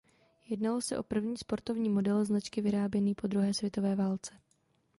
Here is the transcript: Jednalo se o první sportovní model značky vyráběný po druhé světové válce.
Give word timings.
Jednalo 0.45 0.81
se 0.81 0.97
o 0.97 1.03
první 1.03 1.37
sportovní 1.37 1.89
model 1.89 2.25
značky 2.25 2.61
vyráběný 2.61 3.15
po 3.15 3.27
druhé 3.27 3.53
světové 3.53 3.95
válce. 3.95 4.31